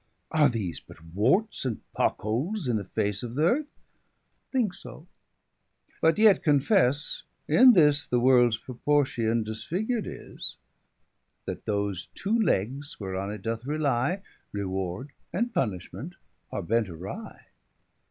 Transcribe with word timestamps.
Are 0.31 0.49
these 0.49 0.79
but 0.79 1.05
warts, 1.13 1.63
and 1.63 1.79
pock 1.93 2.21
holes 2.21 2.67
in 2.67 2.75
the 2.77 2.83
face 2.85 3.19
300 3.19 3.27
Of 3.27 3.37
th'earth? 3.37 3.67
Thinke 4.51 4.73
so: 4.73 5.05
but 6.01 6.17
yet 6.17 6.41
confesse, 6.41 7.21
in 7.47 7.73
this 7.73 8.07
The 8.07 8.19
worlds 8.19 8.57
proportion 8.57 9.43
disfigured 9.43 10.07
is; 10.07 10.57
[Sidenote: 11.45 11.45
Disorder 11.45 11.45
in 11.45 11.45
the 11.45 11.45
world.] 11.45 11.45
That 11.57 11.65
those 11.65 12.05
two 12.15 12.39
legges 12.39 12.99
whereon 12.99 13.31
it 13.31 13.41
doth 13.43 13.63
rely, 13.65 14.23
Reward 14.51 15.11
and 15.31 15.53
punishment 15.53 16.15
are 16.51 16.63
bent 16.63 16.89
awry. 16.89 17.45